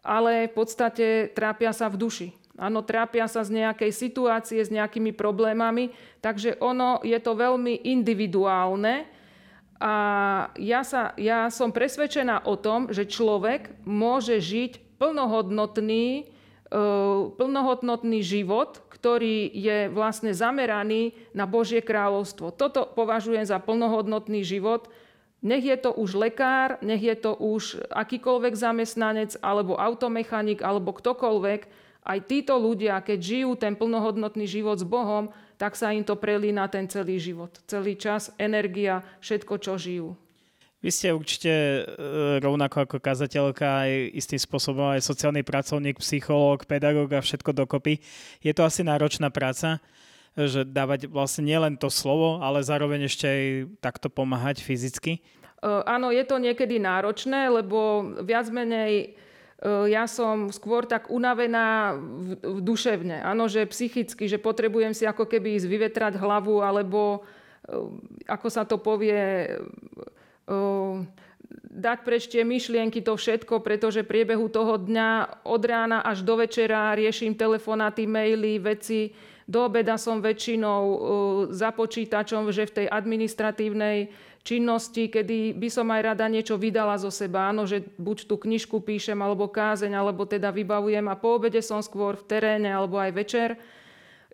ale 0.00 0.48
v 0.48 0.54
podstate 0.56 1.06
trápia 1.32 1.76
sa 1.76 1.92
v 1.92 2.00
duši. 2.00 2.28
Áno, 2.54 2.86
trápia 2.86 3.26
sa 3.26 3.42
z 3.42 3.64
nejakej 3.64 3.90
situácie, 3.90 4.62
s 4.62 4.70
nejakými 4.70 5.10
problémami, 5.10 5.90
takže 6.22 6.56
ono 6.62 7.02
je 7.02 7.18
to 7.18 7.34
veľmi 7.34 7.82
individuálne 7.82 9.10
a 9.82 9.94
ja, 10.54 10.86
sa, 10.86 11.12
ja 11.18 11.50
som 11.50 11.74
presvedčená 11.74 12.46
o 12.46 12.54
tom, 12.54 12.94
že 12.94 13.10
človek 13.10 13.74
môže 13.82 14.38
žiť 14.38 14.96
plnohodnotný, 15.02 16.06
e, 16.22 16.82
plnohodnotný 17.34 18.22
život, 18.22 18.83
ktorý 19.04 19.52
je 19.52 19.92
vlastne 19.92 20.32
zameraný 20.32 21.12
na 21.36 21.44
Božie 21.44 21.84
kráľovstvo. 21.84 22.56
Toto 22.56 22.88
považujem 22.88 23.44
za 23.44 23.60
plnohodnotný 23.60 24.40
život. 24.40 24.88
Nech 25.44 25.60
je 25.60 25.76
to 25.76 25.92
už 25.92 26.16
lekár, 26.16 26.80
nech 26.80 27.04
je 27.04 27.12
to 27.12 27.36
už 27.36 27.84
akýkoľvek 27.92 28.56
zamestnanec, 28.56 29.36
alebo 29.44 29.76
automechanik, 29.76 30.64
alebo 30.64 30.96
ktokoľvek. 30.96 31.60
Aj 32.00 32.18
títo 32.24 32.56
ľudia, 32.56 33.04
keď 33.04 33.18
žijú 33.20 33.60
ten 33.60 33.76
plnohodnotný 33.76 34.48
život 34.48 34.80
s 34.80 34.88
Bohom, 34.88 35.28
tak 35.60 35.76
sa 35.76 35.92
im 35.92 36.00
to 36.00 36.16
prelína 36.16 36.64
ten 36.72 36.88
celý 36.88 37.20
život. 37.20 37.60
Celý 37.68 38.00
čas, 38.00 38.32
energia, 38.40 39.04
všetko, 39.20 39.60
čo 39.60 39.76
žijú. 39.76 40.16
Vy 40.84 40.92
ste 40.92 41.16
určite 41.16 41.48
e, 41.48 41.82
rovnako 42.44 42.84
ako 42.84 42.96
kazateľka 43.00 43.88
aj 43.88 44.20
istým 44.20 44.36
spôsobom 44.36 44.92
aj 44.92 45.00
sociálny 45.00 45.40
pracovník, 45.40 45.96
psychológ, 45.96 46.68
pedagóg 46.68 47.08
a 47.16 47.24
všetko 47.24 47.56
dokopy. 47.56 48.04
Je 48.44 48.52
to 48.52 48.68
asi 48.68 48.84
náročná 48.84 49.32
práca, 49.32 49.80
že 50.36 50.68
dávať 50.68 51.08
vlastne 51.08 51.48
nielen 51.48 51.80
to 51.80 51.88
slovo, 51.88 52.44
ale 52.44 52.60
zároveň 52.60 53.08
ešte 53.08 53.24
aj 53.24 53.42
takto 53.80 54.12
pomáhať 54.12 54.60
fyzicky? 54.60 55.24
E, 55.64 55.68
áno, 55.88 56.12
je 56.12 56.20
to 56.28 56.36
niekedy 56.36 56.76
náročné, 56.76 57.48
lebo 57.48 58.04
viac 58.20 58.52
menej 58.52 59.16
e, 59.64 59.88
ja 59.88 60.04
som 60.04 60.52
skôr 60.52 60.84
tak 60.84 61.08
unavená 61.08 61.96
v, 61.96 62.36
v 62.44 62.58
duševne. 62.60 63.24
Áno, 63.24 63.48
že 63.48 63.64
psychicky, 63.64 64.28
že 64.28 64.36
potrebujem 64.36 64.92
si 64.92 65.08
ako 65.08 65.24
keby 65.32 65.56
ísť 65.56 65.64
vyvetrať 65.64 66.20
hlavu, 66.20 66.60
alebo 66.60 67.24
ako 68.28 68.48
sa 68.52 68.68
to 68.68 68.76
povie, 68.76 69.48
dať 71.74 71.98
preč 72.06 72.30
tie 72.30 72.46
myšlienky, 72.46 73.02
to 73.02 73.18
všetko, 73.18 73.58
pretože 73.60 74.06
priebehu 74.06 74.46
toho 74.46 74.78
dňa 74.78 75.42
od 75.42 75.62
rána 75.66 76.00
až 76.06 76.22
do 76.22 76.38
večera 76.38 76.94
riešim 76.94 77.34
telefonáty, 77.34 78.06
maily, 78.06 78.62
veci. 78.62 79.10
Do 79.44 79.68
obeda 79.68 80.00
som 80.00 80.24
väčšinou 80.24 80.82
za 81.52 81.68
počítačom, 81.68 82.48
že 82.48 82.64
v 82.64 82.74
tej 82.80 82.86
administratívnej 82.88 84.08
činnosti, 84.40 85.12
kedy 85.12 85.52
by 85.56 85.68
som 85.68 85.88
aj 85.92 86.00
rada 86.14 86.28
niečo 86.28 86.56
vydala 86.56 86.96
zo 86.96 87.12
seba. 87.12 87.52
Áno, 87.52 87.68
že 87.68 87.84
buď 88.00 88.28
tú 88.28 88.40
knižku 88.40 88.80
píšem, 88.80 89.16
alebo 89.20 89.48
kázeň, 89.48 89.92
alebo 89.92 90.24
teda 90.24 90.48
vybavujem 90.48 91.04
a 91.08 91.16
po 91.16 91.36
obede 91.40 91.60
som 91.60 91.84
skôr 91.84 92.16
v 92.16 92.24
teréne, 92.28 92.72
alebo 92.72 92.96
aj 92.96 93.12
večer. 93.12 93.48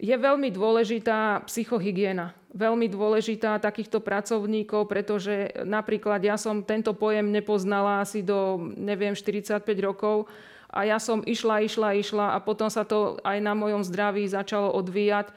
Je 0.00 0.16
veľmi 0.16 0.48
dôležitá 0.48 1.44
psychohygiena 1.44 2.40
veľmi 2.50 2.90
dôležitá 2.90 3.62
takýchto 3.62 4.02
pracovníkov, 4.02 4.90
pretože 4.90 5.54
napríklad 5.62 6.18
ja 6.22 6.34
som 6.34 6.66
tento 6.66 6.90
pojem 6.98 7.30
nepoznala 7.30 8.02
asi 8.02 8.26
do, 8.26 8.58
neviem, 8.74 9.14
45 9.14 9.62
rokov 9.78 10.26
a 10.70 10.86
ja 10.86 10.98
som 10.98 11.22
išla, 11.22 11.62
išla, 11.66 11.98
išla 11.98 12.26
a 12.34 12.38
potom 12.42 12.70
sa 12.70 12.82
to 12.82 13.18
aj 13.22 13.38
na 13.42 13.54
mojom 13.54 13.82
zdraví 13.86 14.26
začalo 14.26 14.70
odvíjať. 14.74 15.30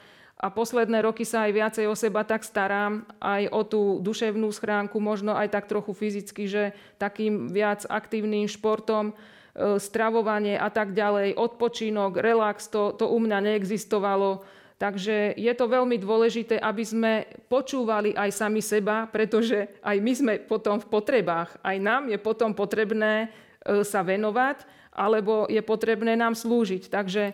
A 0.43 0.51
posledné 0.51 0.99
roky 1.05 1.23
sa 1.23 1.47
aj 1.47 1.51
viacej 1.55 1.85
o 1.87 1.95
seba 1.95 2.27
tak 2.27 2.43
starám, 2.43 3.07
aj 3.23 3.47
o 3.53 3.61
tú 3.63 3.81
duševnú 4.03 4.51
schránku, 4.51 4.99
možno 4.99 5.37
aj 5.39 5.55
tak 5.55 5.71
trochu 5.71 5.95
fyzicky, 5.95 6.43
že 6.51 6.63
takým 6.99 7.47
viac 7.47 7.87
aktívnym 7.87 8.49
športom, 8.51 9.15
stravovanie 9.53 10.57
a 10.57 10.73
tak 10.73 10.97
ďalej, 10.97 11.37
odpočinok, 11.37 12.17
relax, 12.17 12.73
to, 12.73 12.89
to 12.97 13.05
u 13.05 13.21
mňa 13.21 13.53
neexistovalo 13.53 14.41
Takže 14.83 15.39
je 15.39 15.53
to 15.55 15.65
veľmi 15.71 15.95
dôležité, 15.95 16.59
aby 16.59 16.83
sme 16.83 17.23
počúvali 17.47 18.11
aj 18.19 18.35
sami 18.35 18.59
seba, 18.59 19.07
pretože 19.07 19.71
aj 19.79 19.97
my 20.03 20.11
sme 20.11 20.33
potom 20.43 20.75
v 20.75 20.91
potrebách. 20.91 21.55
Aj 21.63 21.79
nám 21.79 22.11
je 22.11 22.19
potom 22.19 22.51
potrebné 22.51 23.31
e, 23.63 23.87
sa 23.87 24.03
venovať, 24.03 24.67
alebo 24.91 25.47
je 25.47 25.63
potrebné 25.63 26.19
nám 26.19 26.35
slúžiť. 26.35 26.91
Takže 26.91 27.23
e, 27.31 27.33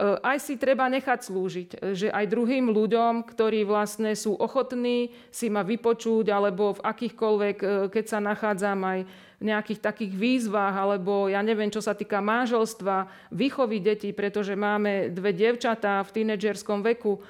aj 0.00 0.38
si 0.40 0.56
treba 0.56 0.88
nechať 0.88 1.28
slúžiť, 1.28 1.68
že 1.92 2.08
aj 2.08 2.24
druhým 2.24 2.72
ľuďom, 2.72 3.26
ktorí 3.36 3.68
vlastne 3.68 4.16
sú 4.16 4.40
ochotní 4.40 5.12
si 5.28 5.52
ma 5.52 5.60
vypočuť, 5.60 6.32
alebo 6.32 6.72
v 6.72 6.84
akýchkoľvek, 6.88 7.56
e, 7.60 7.66
keď 7.92 8.04
sa 8.06 8.18
nachádzam 8.24 8.80
aj 8.80 8.98
nejakých 9.38 9.78
takých 9.78 10.12
výzvach, 10.18 10.74
alebo 10.74 11.30
ja 11.30 11.38
neviem, 11.46 11.70
čo 11.70 11.78
sa 11.78 11.94
týka 11.94 12.18
manželstva, 12.18 13.30
výchovy 13.30 13.78
detí, 13.78 14.10
pretože 14.10 14.58
máme 14.58 15.14
dve 15.14 15.30
dievčatá 15.30 16.02
v 16.02 16.12
tínedžerskom 16.22 16.82
veku, 16.82 17.22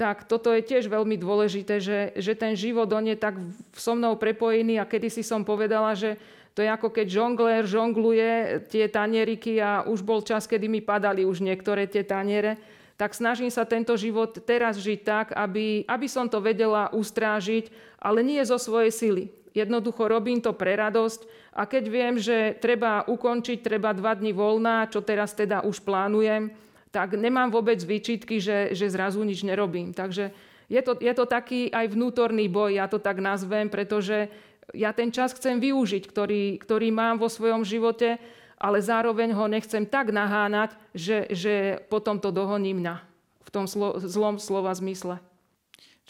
tak 0.00 0.24
toto 0.24 0.48
je 0.56 0.64
tiež 0.64 0.88
veľmi 0.88 1.20
dôležité, 1.20 1.76
že, 1.76 2.16
že 2.16 2.32
ten 2.32 2.56
život 2.56 2.88
on 2.88 3.04
je 3.04 3.16
tak 3.20 3.36
so 3.76 3.92
mnou 3.92 4.16
prepojený 4.16 4.80
a 4.80 4.88
kedysi 4.88 5.20
som 5.20 5.44
povedala, 5.44 5.92
že 5.92 6.16
to 6.56 6.64
je 6.64 6.72
ako 6.72 6.88
keď 6.88 7.06
žonglér 7.12 7.62
žongluje 7.68 8.64
tie 8.72 8.88
tanieriky 8.88 9.60
a 9.60 9.84
už 9.84 10.00
bol 10.00 10.24
čas, 10.24 10.48
kedy 10.48 10.66
mi 10.66 10.80
padali 10.80 11.28
už 11.28 11.44
niektoré 11.44 11.84
tie 11.84 12.00
taniere 12.00 12.56
tak 13.00 13.16
snažím 13.16 13.48
sa 13.48 13.64
tento 13.64 13.96
život 13.96 14.44
teraz 14.44 14.76
žiť 14.76 15.00
tak, 15.00 15.26
aby, 15.32 15.88
aby 15.88 16.04
som 16.04 16.28
to 16.28 16.36
vedela 16.36 16.92
ustrážiť, 16.92 17.72
ale 17.96 18.20
nie 18.20 18.44
zo 18.44 18.60
svojej 18.60 18.92
sily. 18.92 19.24
Jednoducho 19.50 20.06
robím 20.06 20.38
to 20.38 20.54
pre 20.54 20.78
radosť 20.78 21.26
a 21.58 21.66
keď 21.66 21.84
viem, 21.90 22.14
že 22.18 22.54
treba 22.62 23.02
ukončiť, 23.06 23.58
treba 23.60 23.90
dva 23.90 24.14
dni 24.14 24.30
voľná, 24.30 24.86
čo 24.86 25.02
teraz 25.02 25.34
teda 25.34 25.66
už 25.66 25.82
plánujem, 25.82 26.54
tak 26.94 27.18
nemám 27.18 27.50
vôbec 27.50 27.78
výčitky, 27.82 28.38
že, 28.38 28.74
že 28.74 28.90
zrazu 28.90 29.22
nič 29.22 29.42
nerobím. 29.42 29.90
Takže 29.94 30.30
je 30.70 30.80
to, 30.82 30.94
je 30.98 31.12
to 31.14 31.26
taký 31.26 31.70
aj 31.70 31.90
vnútorný 31.90 32.46
boj, 32.46 32.78
ja 32.78 32.86
to 32.86 33.02
tak 33.02 33.18
nazvem, 33.18 33.66
pretože 33.66 34.30
ja 34.70 34.94
ten 34.94 35.10
čas 35.10 35.34
chcem 35.34 35.58
využiť, 35.58 36.06
ktorý, 36.06 36.62
ktorý 36.62 36.94
mám 36.94 37.18
vo 37.18 37.26
svojom 37.26 37.66
živote, 37.66 38.22
ale 38.60 38.78
zároveň 38.78 39.34
ho 39.34 39.50
nechcem 39.50 39.82
tak 39.82 40.14
naháňať, 40.14 40.76
že, 40.94 41.26
že 41.32 41.54
potom 41.90 42.22
to 42.22 42.30
dohoní 42.30 42.76
mňa 42.76 43.02
v 43.40 43.48
tom 43.50 43.66
slo, 43.66 43.98
zlom 43.98 44.38
slova 44.38 44.70
zmysle. 44.76 45.18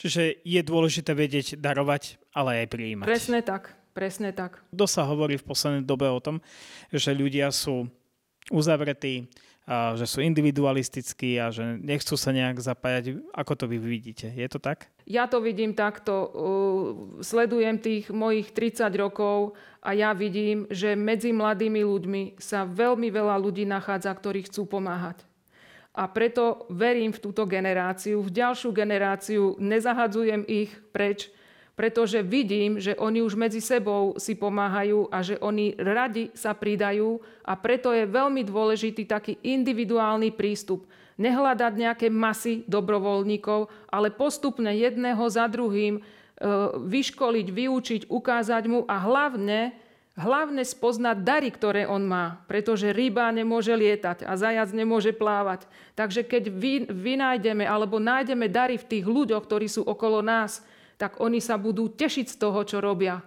Čiže 0.01 0.41
je 0.41 0.61
dôležité 0.65 1.13
vedieť 1.13 1.61
darovať, 1.61 2.17
ale 2.33 2.65
aj 2.65 2.73
prijímať. 2.73 3.05
Presne 3.05 3.45
tak, 3.45 3.77
presne 3.93 4.33
tak. 4.33 4.65
Kto 4.73 4.89
sa 4.89 5.05
hovorí 5.05 5.37
v 5.37 5.45
poslednej 5.45 5.85
dobe 5.85 6.09
o 6.09 6.25
tom, 6.25 6.41
že 6.89 7.13
ľudia 7.13 7.53
sú 7.53 7.85
uzavretí, 8.49 9.29
a 9.71 9.95
že 9.95 10.03
sú 10.03 10.19
individualistickí 10.19 11.39
a 11.39 11.55
že 11.55 11.79
nechcú 11.79 12.19
sa 12.19 12.35
nejak 12.35 12.59
zapájať. 12.59 13.23
Ako 13.31 13.55
to 13.55 13.71
vy 13.71 13.79
vidíte? 13.79 14.27
Je 14.27 14.49
to 14.51 14.59
tak? 14.59 14.91
Ja 15.07 15.31
to 15.31 15.39
vidím 15.39 15.79
takto. 15.79 16.27
Sledujem 17.23 17.79
tých 17.79 18.11
mojich 18.11 18.51
30 18.51 18.91
rokov 18.99 19.55
a 19.79 19.95
ja 19.95 20.11
vidím, 20.11 20.67
že 20.75 20.99
medzi 20.99 21.31
mladými 21.31 21.87
ľuďmi 21.87 22.23
sa 22.43 22.67
veľmi 22.67 23.15
veľa 23.15 23.39
ľudí 23.39 23.63
nachádza, 23.63 24.11
ktorí 24.11 24.51
chcú 24.51 24.67
pomáhať. 24.67 25.23
A 25.91 26.07
preto 26.07 26.71
verím 26.71 27.11
v 27.11 27.23
túto 27.23 27.43
generáciu, 27.51 28.23
v 28.23 28.31
ďalšiu 28.31 28.71
generáciu, 28.71 29.59
nezahadzujem 29.59 30.47
ich 30.47 30.71
preč, 30.95 31.35
pretože 31.75 32.21
vidím, 32.21 32.77
že 32.77 32.95
oni 32.95 33.25
už 33.25 33.35
medzi 33.35 33.59
sebou 33.59 34.15
si 34.21 34.37
pomáhajú 34.37 35.09
a 35.09 35.25
že 35.25 35.41
oni 35.41 35.75
radi 35.81 36.29
sa 36.37 36.53
pridajú 36.53 37.19
a 37.43 37.57
preto 37.57 37.91
je 37.91 38.05
veľmi 38.05 38.45
dôležitý 38.45 39.09
taký 39.09 39.41
individuálny 39.41 40.31
prístup. 40.31 40.87
Nehľadať 41.17 41.73
nejaké 41.75 42.07
masy 42.13 42.69
dobrovoľníkov, 42.69 43.73
ale 43.89 44.13
postupne 44.13 44.71
jedného 44.73 45.25
za 45.29 45.49
druhým 45.49 45.99
e, 45.99 46.03
vyškoliť, 46.85 47.47
vyučiť, 47.49 48.03
ukázať 48.09 48.65
mu 48.69 48.85
a 48.85 48.97
hlavne 49.01 49.73
hlavne 50.21 50.61
spoznať 50.61 51.25
dary, 51.25 51.49
ktoré 51.49 51.89
on 51.89 52.05
má, 52.05 52.45
pretože 52.45 52.93
ryba 52.93 53.33
nemôže 53.33 53.73
lietať 53.73 54.29
a 54.29 54.37
zajac 54.37 54.69
nemôže 54.77 55.17
plávať. 55.17 55.65
Takže 55.97 56.29
keď 56.29 56.53
vy, 56.53 56.75
vynájdeme 56.93 57.65
alebo 57.65 57.97
nájdeme 57.97 58.47
dary 58.53 58.77
v 58.77 58.89
tých 58.89 59.05
ľuďoch, 59.09 59.41
ktorí 59.49 59.67
sú 59.67 59.81
okolo 59.83 60.21
nás, 60.21 60.61
tak 61.01 61.17
oni 61.17 61.41
sa 61.41 61.57
budú 61.57 61.89
tešiť 61.89 62.27
z 62.29 62.37
toho, 62.37 62.61
čo 62.69 62.85
robia. 62.85 63.25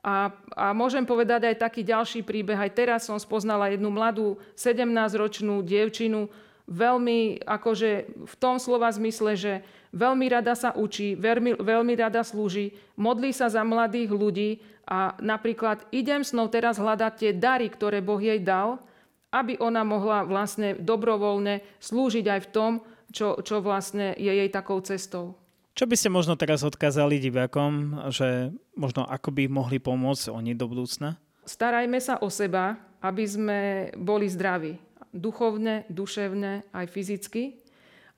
A, 0.00 0.32
a 0.56 0.72
môžem 0.72 1.04
povedať 1.04 1.52
aj 1.52 1.60
taký 1.60 1.84
ďalší 1.84 2.24
príbeh. 2.24 2.56
Aj 2.56 2.72
teraz 2.72 3.04
som 3.04 3.20
spoznala 3.20 3.68
jednu 3.68 3.92
mladú 3.92 4.40
17-ročnú 4.56 5.60
dievčinu, 5.60 6.32
veľmi 6.70 7.44
akože 7.44 7.90
v 8.24 8.34
tom 8.40 8.56
slova 8.56 8.88
zmysle, 8.88 9.36
že 9.36 9.52
veľmi 9.90 10.30
rada 10.30 10.54
sa 10.54 10.70
učí, 10.72 11.18
veľmi, 11.18 11.58
veľmi 11.58 11.92
rada 11.98 12.22
slúži, 12.22 12.72
modlí 12.94 13.34
sa 13.34 13.50
za 13.50 13.66
mladých 13.66 14.10
ľudí 14.14 14.50
a 14.90 15.14
napríklad 15.22 15.86
idem 15.94 16.26
s 16.26 16.34
nou 16.34 16.50
teraz 16.50 16.76
hľadať 16.76 17.12
tie 17.14 17.32
dary, 17.32 17.70
ktoré 17.70 18.02
Boh 18.02 18.18
jej 18.18 18.42
dal, 18.42 18.82
aby 19.30 19.54
ona 19.62 19.86
mohla 19.86 20.26
vlastne 20.26 20.74
dobrovoľne 20.74 21.62
slúžiť 21.78 22.26
aj 22.26 22.40
v 22.42 22.50
tom, 22.50 22.72
čo, 23.14 23.38
čo 23.40 23.62
vlastne 23.62 24.18
je 24.18 24.30
jej 24.30 24.50
takou 24.50 24.82
cestou. 24.82 25.38
Čo 25.78 25.86
by 25.86 25.94
ste 25.94 26.10
možno 26.10 26.34
teraz 26.34 26.66
odkázali 26.66 27.22
divákom, 27.22 27.94
že 28.10 28.50
možno 28.74 29.06
ako 29.06 29.30
by 29.30 29.46
mohli 29.46 29.78
pomôcť 29.78 30.34
oni 30.34 30.58
do 30.58 30.66
budúcna? 30.66 31.14
Starajme 31.46 32.02
sa 32.02 32.18
o 32.18 32.28
seba, 32.28 32.74
aby 33.00 33.24
sme 33.24 33.58
boli 33.94 34.26
zdraví. 34.26 34.76
Duchovne, 35.14 35.86
duševne, 35.86 36.66
aj 36.74 36.86
fyzicky 36.90 37.60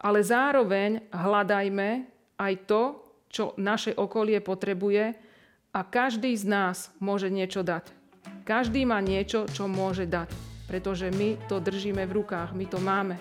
ale 0.02 0.18
zároveň 0.20 1.14
hľadajme 1.14 1.88
aj 2.36 2.52
to, 2.66 2.82
čo 3.30 3.54
naše 3.56 3.94
okolie 3.94 4.42
potrebuje 4.42 5.14
a 5.72 5.80
každý 5.80 6.36
z 6.36 6.44
nás 6.44 6.92
môže 7.00 7.32
niečo 7.32 7.64
dať. 7.64 7.88
Každý 8.44 8.84
má 8.84 9.00
niečo, 9.00 9.48
čo 9.48 9.64
môže 9.64 10.04
dať, 10.04 10.28
pretože 10.68 11.08
my 11.08 11.40
to 11.48 11.58
držíme 11.58 12.04
v 12.04 12.12
rukách, 12.22 12.52
my 12.52 12.68
to 12.68 12.78
máme. 12.78 13.16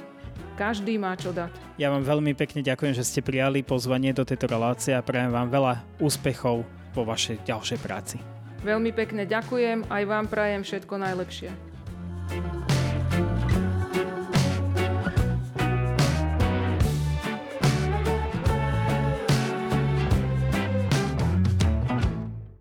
Každý 0.60 1.00
má 1.00 1.16
čo 1.16 1.32
dať. 1.32 1.56
Ja 1.80 1.90
vám 1.90 2.04
veľmi 2.04 2.36
pekne 2.36 2.62
ďakujem, 2.62 2.94
že 2.94 3.08
ste 3.08 3.24
prijali 3.24 3.64
pozvanie 3.64 4.12
do 4.12 4.28
tejto 4.28 4.52
relácie 4.52 4.92
a 4.92 5.02
prajem 5.02 5.32
vám 5.32 5.48
veľa 5.48 5.74
úspechov 6.04 6.68
vo 6.92 7.04
vašej 7.08 7.48
ďalšej 7.48 7.80
práci. 7.80 8.20
Veľmi 8.62 8.94
pekne 8.94 9.26
ďakujem, 9.26 9.90
aj 9.90 10.04
vám 10.06 10.28
prajem 10.30 10.62
všetko 10.62 10.94
najlepšie. 11.02 11.50